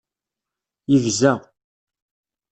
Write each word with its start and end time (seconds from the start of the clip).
Yegza. 0.91 1.33